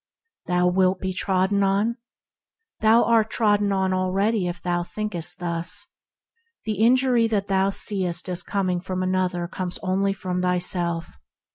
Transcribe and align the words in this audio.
Thou 0.47 0.65
wilt 0.67 0.99
be 0.99 1.13
trodden 1.13 1.61
on? 1.61 1.97
Thou 2.79 3.03
art 3.03 3.29
trodden 3.29 3.71
on 3.71 3.93
already 3.93 4.47
if 4.47 4.59
thou 4.59 4.81
thinkest 4.81 5.37
thus. 5.37 5.85
The 6.65 6.79
injury 6.79 7.27
that 7.27 7.45
thou 7.49 7.69
seest 7.69 8.27
as 8.27 8.41
coming 8.41 8.79
from 8.79 9.03
another 9.03 9.47
comes 9.47 9.77
only 9.83 10.13
from 10.13 10.41
thyself. 10.41 11.19